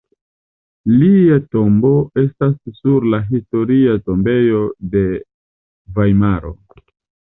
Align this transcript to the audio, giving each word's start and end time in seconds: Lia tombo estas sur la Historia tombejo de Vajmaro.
Lia 1.01 1.37
tombo 1.57 1.91
estas 2.23 2.57
sur 2.79 3.07
la 3.13 3.23
Historia 3.29 3.97
tombejo 4.09 4.67
de 4.97 5.09
Vajmaro. 6.01 6.61